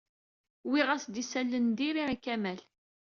Wwiɣ-as-d 0.67 1.15
isalan 1.23 1.65
n 1.71 1.75
diri 1.77 2.03
i 2.15 2.17
Kamal. 2.17 2.59